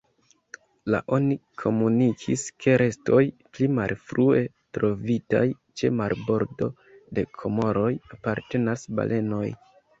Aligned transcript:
La 0.93 0.99
oni 1.17 1.35
komunikis 1.63 2.45
ke 2.65 2.73
restoj, 2.83 3.19
pli 3.57 3.69
malfrue 3.81 4.41
trovitaj 4.79 5.45
ĉe 5.83 5.93
marbordo 6.01 6.73
de 7.19 7.29
Komoroj, 7.39 7.95
apartenas 8.19 8.91
balenoj. 9.03 9.47